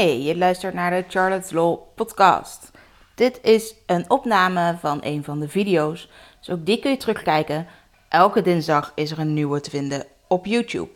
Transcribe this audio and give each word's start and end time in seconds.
Hey, 0.00 0.22
je 0.22 0.36
luistert 0.36 0.74
naar 0.74 0.90
de 0.90 1.04
Charlotte's 1.08 1.50
Law 1.50 1.78
podcast. 1.94 2.70
Dit 3.14 3.40
is 3.42 3.74
een 3.86 4.10
opname 4.10 4.76
van 4.78 4.98
een 5.02 5.24
van 5.24 5.40
de 5.40 5.48
video's, 5.48 6.10
dus 6.38 6.50
ook 6.50 6.66
die 6.66 6.78
kun 6.78 6.90
je 6.90 6.96
terugkijken. 6.96 7.66
Elke 8.08 8.42
dinsdag 8.42 8.92
is 8.94 9.10
er 9.10 9.18
een 9.18 9.34
nieuwe 9.34 9.60
te 9.60 9.70
vinden 9.70 10.06
op 10.28 10.46
YouTube. 10.46 10.88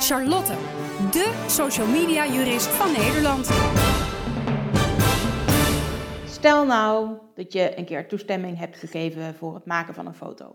Charlotte, 0.00 0.52
de 1.10 1.44
social 1.46 1.86
media 1.86 2.26
jurist 2.26 2.66
van 2.66 2.92
Nederland. 2.92 3.50
Stel 6.26 6.66
nou 6.66 7.18
dat 7.34 7.52
je 7.52 7.78
een 7.78 7.84
keer 7.84 8.08
toestemming 8.08 8.58
hebt 8.58 8.76
gegeven 8.76 9.34
voor 9.34 9.54
het 9.54 9.66
maken 9.66 9.94
van 9.94 10.06
een 10.06 10.14
foto. 10.14 10.54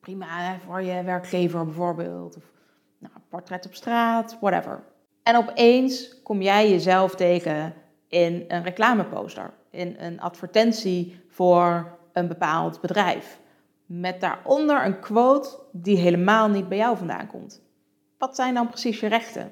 Prima 0.00 0.58
voor 0.66 0.82
je 0.82 1.02
werkgever 1.02 1.64
bijvoorbeeld, 1.64 2.36
of 2.36 2.44
nou, 2.98 3.12
een 3.14 3.28
portret 3.28 3.66
op 3.66 3.74
straat, 3.74 4.36
whatever. 4.40 4.82
En 5.22 5.36
opeens 5.36 6.22
kom 6.22 6.42
jij 6.42 6.70
jezelf 6.70 7.14
tegen 7.14 7.74
in 8.08 8.44
een 8.48 8.62
reclameposter, 8.62 9.52
in 9.70 9.96
een 9.98 10.20
advertentie 10.20 11.20
voor 11.28 11.98
een 12.12 12.28
bepaald 12.28 12.80
bedrijf. 12.80 13.40
Met 13.86 14.20
daaronder 14.20 14.84
een 14.84 15.00
quote 15.00 15.58
die 15.72 15.96
helemaal 15.96 16.48
niet 16.48 16.68
bij 16.68 16.78
jou 16.78 16.96
vandaan 16.96 17.26
komt. 17.26 17.62
Wat 18.18 18.36
zijn 18.36 18.54
dan 18.54 18.68
precies 18.68 19.00
je 19.00 19.06
rechten? 19.06 19.42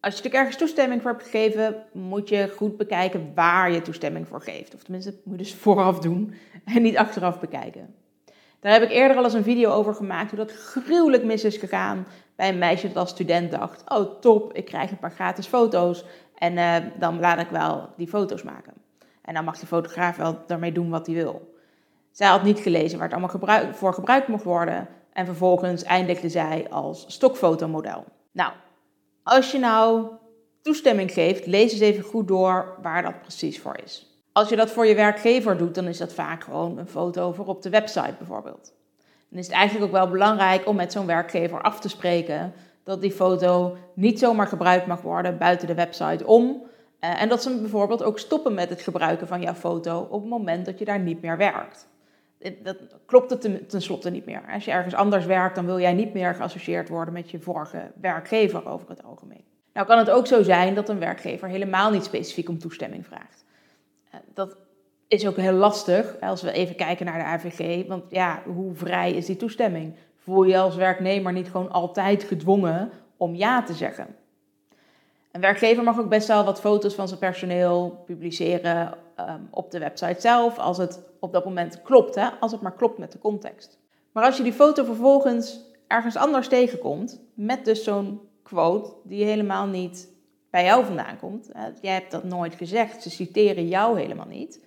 Als 0.00 0.14
je 0.14 0.22
natuurlijk 0.22 0.34
ergens 0.34 0.56
toestemming 0.56 1.02
voor 1.02 1.10
hebt 1.10 1.22
gegeven, 1.22 1.84
moet 1.92 2.28
je 2.28 2.52
goed 2.56 2.76
bekijken 2.76 3.32
waar 3.34 3.72
je 3.72 3.82
toestemming 3.82 4.28
voor 4.28 4.42
geeft. 4.42 4.74
Of 4.74 4.82
tenminste, 4.82 5.20
moet 5.24 5.38
je 5.38 5.44
dus 5.44 5.54
vooraf 5.64 5.98
doen 5.98 6.34
en 6.64 6.82
niet 6.82 6.96
achteraf 6.96 7.40
bekijken. 7.40 7.94
Daar 8.62 8.72
heb 8.72 8.82
ik 8.82 8.90
eerder 8.90 9.16
al 9.16 9.24
eens 9.24 9.32
een 9.32 9.42
video 9.42 9.70
over 9.70 9.94
gemaakt 9.94 10.30
hoe 10.30 10.38
dat 10.38 10.52
gruwelijk 10.52 11.24
mis 11.24 11.44
is 11.44 11.56
gegaan 11.56 12.06
bij 12.36 12.48
een 12.48 12.58
meisje 12.58 12.86
dat 12.86 12.96
als 12.96 13.10
student 13.10 13.50
dacht: 13.50 13.90
Oh, 13.90 14.20
top, 14.20 14.52
ik 14.52 14.64
krijg 14.64 14.90
een 14.90 14.98
paar 14.98 15.10
gratis 15.10 15.46
foto's 15.46 16.04
en 16.38 16.52
uh, 16.52 16.76
dan 16.98 17.20
laat 17.20 17.40
ik 17.40 17.48
wel 17.48 17.88
die 17.96 18.08
foto's 18.08 18.42
maken. 18.42 18.72
En 19.22 19.34
dan 19.34 19.44
mag 19.44 19.58
die 19.58 19.66
fotograaf 19.66 20.16
wel 20.16 20.38
daarmee 20.46 20.72
doen 20.72 20.90
wat 20.90 21.06
hij 21.06 21.14
wil. 21.14 21.54
Zij 22.10 22.28
had 22.28 22.42
niet 22.42 22.58
gelezen 22.58 22.98
waar 22.98 23.06
het 23.06 23.12
allemaal 23.12 23.34
gebruik, 23.34 23.74
voor 23.74 23.94
gebruikt 23.94 24.28
mocht 24.28 24.44
worden 24.44 24.88
en 25.12 25.26
vervolgens 25.26 25.82
eindigde 25.82 26.28
zij 26.28 26.66
als 26.70 27.04
stokfotomodel. 27.08 28.04
Nou, 28.32 28.52
als 29.22 29.52
je 29.52 29.58
nou 29.58 30.06
toestemming 30.62 31.12
geeft, 31.12 31.46
lees 31.46 31.72
eens 31.72 31.80
even 31.80 32.04
goed 32.04 32.28
door 32.28 32.78
waar 32.82 33.02
dat 33.02 33.20
precies 33.22 33.60
voor 33.60 33.78
is. 33.84 34.11
Als 34.32 34.48
je 34.48 34.56
dat 34.56 34.70
voor 34.70 34.86
je 34.86 34.94
werkgever 34.94 35.56
doet, 35.56 35.74
dan 35.74 35.86
is 35.86 35.98
dat 35.98 36.12
vaak 36.12 36.44
gewoon 36.44 36.78
een 36.78 36.88
foto 36.88 37.32
voor 37.32 37.46
op 37.46 37.62
de 37.62 37.70
website 37.70 38.14
bijvoorbeeld. 38.18 38.72
Dan 39.28 39.38
is 39.38 39.46
het 39.46 39.54
eigenlijk 39.54 39.86
ook 39.86 39.92
wel 39.92 40.08
belangrijk 40.08 40.66
om 40.66 40.76
met 40.76 40.92
zo'n 40.92 41.06
werkgever 41.06 41.62
af 41.62 41.80
te 41.80 41.88
spreken 41.88 42.52
dat 42.84 43.00
die 43.00 43.12
foto 43.12 43.76
niet 43.94 44.18
zomaar 44.18 44.46
gebruikt 44.46 44.86
mag 44.86 45.00
worden 45.00 45.38
buiten 45.38 45.66
de 45.66 45.74
website 45.74 46.26
om. 46.26 46.62
Eh, 46.98 47.22
en 47.22 47.28
dat 47.28 47.42
ze 47.42 47.60
bijvoorbeeld 47.60 48.02
ook 48.02 48.18
stoppen 48.18 48.54
met 48.54 48.68
het 48.68 48.82
gebruiken 48.82 49.26
van 49.26 49.40
jouw 49.42 49.54
foto 49.54 50.06
op 50.10 50.20
het 50.20 50.30
moment 50.30 50.66
dat 50.66 50.78
je 50.78 50.84
daar 50.84 51.00
niet 51.00 51.22
meer 51.22 51.36
werkt. 51.36 51.90
Dat 52.62 52.76
klopt 53.06 53.30
het 53.30 53.68
tenslotte 53.68 54.10
niet 54.10 54.26
meer. 54.26 54.42
Als 54.52 54.64
je 54.64 54.70
ergens 54.70 54.94
anders 54.94 55.24
werkt, 55.24 55.54
dan 55.54 55.66
wil 55.66 55.80
jij 55.80 55.92
niet 55.92 56.12
meer 56.12 56.34
geassocieerd 56.34 56.88
worden 56.88 57.14
met 57.14 57.30
je 57.30 57.40
vorige 57.40 57.90
werkgever 58.00 58.68
over 58.68 58.88
het 58.88 59.04
algemeen. 59.04 59.44
Nou 59.72 59.86
kan 59.86 59.98
het 59.98 60.10
ook 60.10 60.26
zo 60.26 60.42
zijn 60.42 60.74
dat 60.74 60.88
een 60.88 60.98
werkgever 60.98 61.48
helemaal 61.48 61.90
niet 61.90 62.04
specifiek 62.04 62.48
om 62.48 62.58
toestemming 62.58 63.06
vraagt. 63.06 63.44
Eh, 64.12 64.20
dat 64.34 64.56
is 65.08 65.26
ook 65.26 65.36
heel 65.36 65.52
lastig 65.52 66.16
als 66.20 66.42
we 66.42 66.52
even 66.52 66.76
kijken 66.76 67.06
naar 67.06 67.18
de 67.18 67.24
AVG. 67.24 67.86
Want 67.86 68.04
ja, 68.08 68.42
hoe 68.44 68.74
vrij 68.74 69.12
is 69.12 69.26
die 69.26 69.36
toestemming? 69.36 69.94
Voel 70.16 70.42
je 70.42 70.58
als 70.58 70.76
werknemer 70.76 71.32
niet 71.32 71.50
gewoon 71.50 71.70
altijd 71.70 72.24
gedwongen 72.24 72.90
om 73.16 73.34
ja 73.34 73.62
te 73.62 73.72
zeggen? 73.72 74.16
Een 75.32 75.40
werkgever 75.40 75.82
mag 75.82 75.98
ook 75.98 76.08
best 76.08 76.28
wel 76.28 76.44
wat 76.44 76.60
foto's 76.60 76.94
van 76.94 77.08
zijn 77.08 77.20
personeel 77.20 78.02
publiceren 78.06 78.94
um, 79.20 79.48
op 79.50 79.70
de 79.70 79.78
website 79.78 80.20
zelf, 80.20 80.58
als 80.58 80.78
het 80.78 81.00
op 81.20 81.32
dat 81.32 81.44
moment 81.44 81.82
klopt, 81.82 82.14
hè? 82.14 82.28
als 82.40 82.52
het 82.52 82.60
maar 82.60 82.74
klopt 82.74 82.98
met 82.98 83.12
de 83.12 83.18
context. 83.18 83.78
Maar 84.12 84.24
als 84.24 84.36
je 84.36 84.42
die 84.42 84.52
foto 84.52 84.84
vervolgens 84.84 85.60
ergens 85.86 86.16
anders 86.16 86.48
tegenkomt, 86.48 87.20
met 87.34 87.64
dus 87.64 87.84
zo'n 87.84 88.20
quote 88.42 88.92
die 89.04 89.24
helemaal 89.24 89.66
niet 89.66 90.08
bij 90.52 90.64
jou 90.64 90.84
vandaan 90.84 91.18
komt, 91.18 91.50
jij 91.80 91.92
hebt 91.92 92.10
dat 92.10 92.24
nooit 92.24 92.54
gezegd, 92.54 93.02
ze 93.02 93.10
citeren 93.10 93.68
jou 93.68 94.00
helemaal 94.00 94.26
niet, 94.26 94.64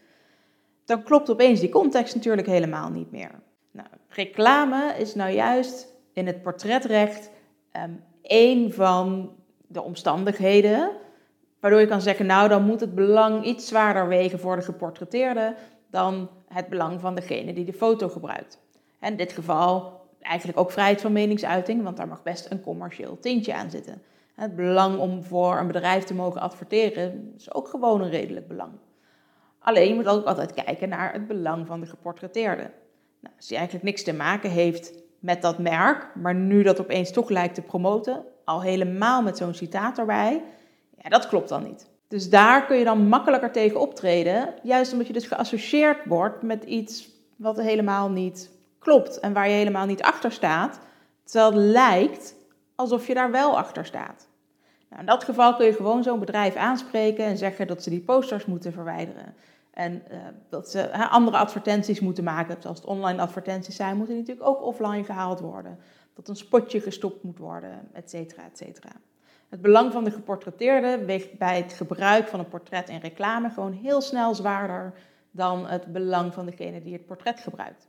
dan 0.85 1.03
klopt 1.03 1.29
opeens 1.29 1.59
die 1.59 1.69
context 1.69 2.15
natuurlijk 2.15 2.47
helemaal 2.47 2.89
niet 2.89 3.11
meer. 3.11 3.31
Nou, 3.71 3.87
reclame 4.09 4.95
is 4.97 5.15
nou 5.15 5.31
juist 5.31 5.87
in 6.13 6.27
het 6.27 6.41
portretrecht 6.41 7.29
um, 7.83 8.03
één 8.21 8.73
van 8.73 9.35
de 9.67 9.81
omstandigheden 9.81 10.91
waardoor 11.59 11.83
je 11.83 11.87
kan 11.87 12.01
zeggen, 12.01 12.25
nou 12.25 12.49
dan 12.49 12.63
moet 12.63 12.79
het 12.79 12.95
belang 12.95 13.45
iets 13.45 13.67
zwaarder 13.67 14.07
wegen 14.07 14.39
voor 14.39 14.55
de 14.55 14.61
geportretteerde 14.61 15.55
dan 15.89 16.29
het 16.47 16.67
belang 16.67 16.99
van 16.99 17.15
degene 17.15 17.53
die 17.53 17.65
de 17.65 17.73
foto 17.73 18.09
gebruikt. 18.09 18.59
En 18.99 19.11
in 19.11 19.17
dit 19.17 19.31
geval 19.31 20.01
eigenlijk 20.21 20.59
ook 20.59 20.71
vrijheid 20.71 21.01
van 21.01 21.11
meningsuiting, 21.11 21.83
want 21.83 21.97
daar 21.97 22.07
mag 22.07 22.23
best 22.23 22.51
een 22.51 22.61
commercieel 22.61 23.19
tintje 23.19 23.53
aan 23.53 23.69
zitten. 23.69 24.01
Het 24.35 24.55
belang 24.55 24.99
om 24.99 25.23
voor 25.23 25.57
een 25.57 25.67
bedrijf 25.67 26.03
te 26.03 26.13
mogen 26.13 26.41
adverteren 26.41 27.33
is 27.37 27.53
ook 27.53 27.67
gewoon 27.67 28.01
een 28.01 28.09
redelijk 28.09 28.47
belang. 28.47 28.71
Alleen 29.59 29.87
je 29.87 29.95
moet 29.95 30.07
ook 30.07 30.25
altijd 30.25 30.53
kijken 30.53 30.89
naar 30.89 31.13
het 31.13 31.27
belang 31.27 31.67
van 31.67 31.79
de 31.79 31.85
geportretteerde. 31.85 32.71
Nou, 33.19 33.35
als 33.35 33.47
die 33.47 33.57
eigenlijk 33.57 33.85
niks 33.85 34.03
te 34.03 34.13
maken 34.13 34.49
heeft 34.49 34.93
met 35.19 35.41
dat 35.41 35.59
merk, 35.59 36.15
maar 36.15 36.35
nu 36.35 36.63
dat 36.63 36.79
opeens 36.79 37.11
toch 37.11 37.29
lijkt 37.29 37.55
te 37.55 37.61
promoten, 37.61 38.23
al 38.43 38.61
helemaal 38.61 39.21
met 39.21 39.37
zo'n 39.37 39.53
citaat 39.53 39.97
erbij, 39.97 40.43
ja, 40.97 41.09
dat 41.09 41.27
klopt 41.27 41.49
dan 41.49 41.63
niet. 41.63 41.89
Dus 42.07 42.29
daar 42.29 42.65
kun 42.65 42.77
je 42.77 42.83
dan 42.83 43.07
makkelijker 43.07 43.51
tegen 43.51 43.79
optreden, 43.79 44.53
juist 44.63 44.91
omdat 44.91 45.07
je 45.07 45.13
dus 45.13 45.27
geassocieerd 45.27 46.05
wordt 46.05 46.41
met 46.41 46.63
iets 46.63 47.09
wat 47.35 47.57
helemaal 47.57 48.09
niet 48.09 48.51
klopt 48.79 49.19
en 49.19 49.33
waar 49.33 49.49
je 49.49 49.55
helemaal 49.55 49.85
niet 49.85 50.01
achter 50.01 50.31
staat, 50.31 50.79
terwijl 51.23 51.51
het 51.51 51.71
lijkt 51.71 52.35
alsof 52.75 53.07
je 53.07 53.13
daar 53.13 53.31
wel 53.31 53.57
achter 53.57 53.85
staat. 53.85 54.27
Nou, 54.89 55.01
in 55.01 55.07
dat 55.07 55.23
geval 55.23 55.55
kun 55.55 55.65
je 55.65 55.73
gewoon 55.73 56.03
zo'n 56.03 56.19
bedrijf 56.19 56.55
aanspreken 56.55 57.25
en 57.25 57.37
zeggen 57.37 57.67
dat 57.67 57.83
ze 57.83 57.89
die 57.89 58.01
posters 58.01 58.45
moeten 58.45 58.73
verwijderen. 58.73 59.33
En 59.73 60.03
uh, 60.11 60.17
dat 60.49 60.69
ze 60.69 61.09
andere 61.09 61.37
advertenties 61.37 61.99
moeten 61.99 62.23
maken. 62.23 62.61
Zoals 62.61 62.77
het 62.77 62.87
online 62.87 63.21
advertenties 63.21 63.75
zijn, 63.75 63.97
moeten 63.97 64.15
die 64.15 64.23
natuurlijk 64.23 64.49
ook 64.49 64.63
offline 64.63 65.03
gehaald 65.03 65.39
worden. 65.39 65.79
Dat 66.13 66.27
een 66.27 66.35
spotje 66.35 66.81
gestopt 66.81 67.23
moet 67.23 67.37
worden, 67.37 67.87
et 67.93 68.09
cetera, 68.09 68.43
et 68.43 68.57
cetera. 68.57 68.89
Het 69.49 69.61
belang 69.61 69.91
van 69.91 70.03
de 70.03 70.11
geportretteerde 70.11 71.05
weegt 71.05 71.37
bij 71.37 71.57
het 71.57 71.73
gebruik 71.73 72.27
van 72.27 72.39
een 72.39 72.47
portret 72.47 72.89
in 72.89 72.99
reclame 72.99 73.49
gewoon 73.49 73.73
heel 73.73 74.01
snel 74.01 74.35
zwaarder 74.35 74.93
dan 75.31 75.67
het 75.67 75.85
belang 75.85 76.33
van 76.33 76.45
degene 76.45 76.81
die 76.81 76.93
het 76.93 77.05
portret 77.05 77.39
gebruikt. 77.39 77.87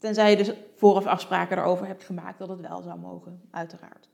Tenzij 0.00 0.30
je 0.30 0.36
dus 0.36 0.52
vooraf 0.76 1.06
afspraken 1.06 1.58
erover 1.58 1.86
hebt 1.86 2.04
gemaakt 2.04 2.38
dat 2.38 2.48
het 2.48 2.60
wel 2.60 2.82
zou 2.82 2.98
mogen, 2.98 3.40
uiteraard. 3.50 4.08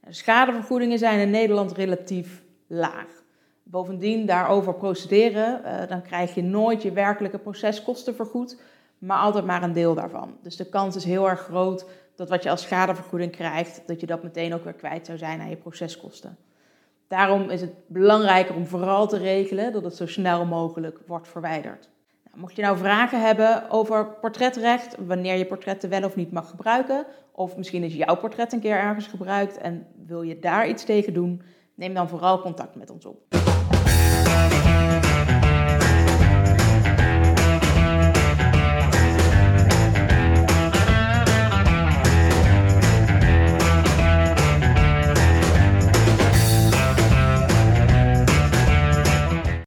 De 0.00 0.12
schadevergoedingen 0.12 0.98
zijn 0.98 1.20
in 1.20 1.30
Nederland 1.30 1.72
relatief 1.72 2.42
laag. 2.66 3.22
Bovendien 3.62 4.26
daarover 4.26 4.74
procederen, 4.74 5.60
uh, 5.64 5.88
dan 5.88 6.02
krijg 6.02 6.34
je 6.34 6.42
nooit 6.42 6.82
je 6.82 6.92
werkelijke 6.92 7.38
proceskosten 7.38 8.14
vergoed, 8.14 8.60
maar 8.98 9.18
altijd 9.18 9.44
maar 9.44 9.62
een 9.62 9.72
deel 9.72 9.94
daarvan. 9.94 10.36
Dus 10.42 10.56
de 10.56 10.68
kans 10.68 10.96
is 10.96 11.04
heel 11.04 11.28
erg 11.28 11.40
groot 11.40 11.86
dat 12.14 12.28
wat 12.28 12.42
je 12.42 12.50
als 12.50 12.62
schadevergoeding 12.62 13.32
krijgt, 13.32 13.82
dat 13.86 14.00
je 14.00 14.06
dat 14.06 14.22
meteen 14.22 14.54
ook 14.54 14.64
weer 14.64 14.72
kwijt 14.72 15.06
zou 15.06 15.18
zijn 15.18 15.40
aan 15.40 15.50
je 15.50 15.56
proceskosten. 15.56 16.36
Daarom 17.08 17.50
is 17.50 17.60
het 17.60 17.72
belangrijker 17.86 18.54
om 18.54 18.66
vooral 18.66 19.08
te 19.08 19.16
regelen 19.16 19.72
dat 19.72 19.84
het 19.84 19.96
zo 19.96 20.06
snel 20.06 20.44
mogelijk 20.44 20.98
wordt 21.06 21.28
verwijderd. 21.28 21.92
Mocht 22.36 22.56
je 22.56 22.62
nou 22.62 22.78
vragen 22.78 23.20
hebben 23.20 23.70
over 23.70 24.06
portretrecht, 24.06 24.96
wanneer 25.06 25.36
je 25.36 25.46
portretten 25.46 25.90
wel 25.90 26.04
of 26.04 26.16
niet 26.16 26.32
mag 26.32 26.50
gebruiken, 26.50 27.06
of 27.32 27.56
misschien 27.56 27.82
is 27.82 27.94
jouw 27.94 28.16
portret 28.16 28.52
een 28.52 28.60
keer 28.60 28.76
ergens 28.76 29.06
gebruikt 29.06 29.58
en 29.58 29.86
wil 30.06 30.22
je 30.22 30.38
daar 30.38 30.68
iets 30.68 30.84
tegen 30.84 31.12
doen, 31.12 31.42
neem 31.74 31.94
dan 31.94 32.08
vooral 32.08 32.40
contact 32.40 32.74
met 32.74 32.90
ons 32.90 33.06
op. 33.06 33.43